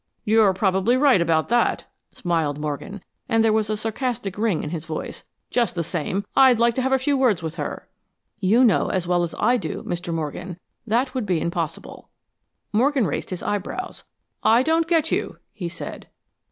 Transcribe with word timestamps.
"You're 0.25 0.55
probably 0.55 0.97
right 0.97 1.21
about 1.21 1.49
that," 1.49 1.83
smiled 2.11 2.59
Morgan, 2.59 3.03
and 3.29 3.43
there 3.43 3.53
was 3.53 3.69
a 3.69 3.77
sarcastic 3.77 4.35
ring 4.35 4.63
in 4.63 4.71
his 4.71 4.85
voice. 4.85 5.25
"Just 5.51 5.75
the 5.75 5.83
same, 5.83 6.25
I'd 6.35 6.59
like 6.59 6.73
to 6.73 6.81
have 6.81 6.91
a 6.91 6.97
few 6.97 7.15
words 7.15 7.43
with 7.43 7.53
her." 7.57 7.87
"You 8.39 8.63
know 8.63 8.89
as 8.89 9.05
well 9.07 9.21
as 9.21 9.35
I 9.37 9.57
do, 9.57 9.83
Mr. 9.83 10.11
Morgan, 10.11 10.57
that 10.87 11.05
that 11.09 11.13
would 11.13 11.27
be 11.27 11.39
impossible." 11.39 12.09
Morgan 12.73 13.05
raised 13.05 13.29
his 13.29 13.43
eyebrows. 13.43 14.03
"I 14.41 14.63
don't 14.63 14.87
get 14.87 15.11
you," 15.11 15.37
he 15.53 15.69
said. 15.69 16.07